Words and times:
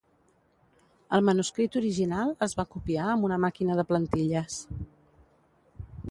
El 1.17 1.21
manuscrit 1.25 1.75
original 1.81 2.31
es 2.47 2.57
va 2.61 2.65
copiar 2.71 3.11
amb 3.11 3.27
una 3.29 3.37
màquina 3.43 3.75
de 3.81 3.85
plantilles. 3.91 4.57